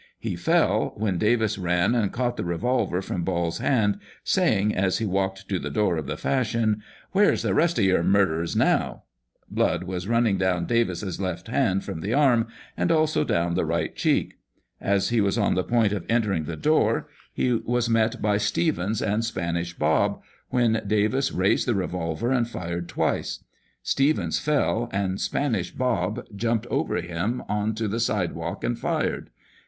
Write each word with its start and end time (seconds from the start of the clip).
He 0.19 0.35
fell, 0.35 0.93
when 0.97 1.19
Davis 1.19 1.59
ran 1.59 1.93
and 1.93 2.11
caught 2.11 2.35
the 2.35 2.43
revolver 2.43 3.03
from 3.03 3.21
Ball's 3.23 3.59
hand, 3.59 3.99
saying, 4.23 4.73
as 4.75 4.97
he 4.97 5.05
walked 5.05 5.47
to 5.47 5.59
the 5.59 5.69
door 5.69 5.95
of 5.95 6.07
the 6.07 6.17
Fashion,' 6.17 6.81
Where's 7.11 7.43
the 7.43 7.53
rest 7.53 7.77
of 7.77 7.85
your 7.85 8.01
murderers 8.01 8.55
now?' 8.55 9.03
Blood 9.51 9.83
was 9.83 10.07
running 10.07 10.39
down 10.39 10.65
Davis's 10.65 11.21
left 11.21 11.49
hand 11.49 11.83
from 11.83 12.01
the 12.01 12.15
arm, 12.15 12.47
and 12.75 12.91
also 12.91 13.23
down 13.23 13.53
the 13.53 13.63
right 13.63 13.95
cheek. 13.95 14.39
As 14.79 15.09
he 15.09 15.21
was 15.21 15.37
on 15.37 15.53
the 15.53 15.63
point 15.63 15.93
of 15.93 16.03
entering 16.09 16.45
the 16.45 16.57
door, 16.57 17.07
he 17.31 17.53
was 17.53 17.87
met 17.87 18.23
by 18.23 18.37
Stevens 18.37 19.03
and 19.03 19.23
Spanish 19.23 19.75
Bob, 19.75 20.19
when 20.49 20.81
Davis 20.87 21.31
raised 21.31 21.67
the 21.67 21.75
revolver 21.75 22.31
and 22.31 22.49
fired 22.49 22.89
twice. 22.89 23.43
Stevens 23.83 24.39
fell, 24.39 24.89
and 24.91 25.21
Spanish 25.21 25.69
Bob 25.69 26.25
jumped 26.35 26.65
over 26.71 26.95
him 27.01 27.43
on 27.47 27.75
to 27.75 27.87
the 27.87 27.99
side 27.99 28.31
walk 28.33 28.63
and 28.63 28.79
fired. 28.79 29.29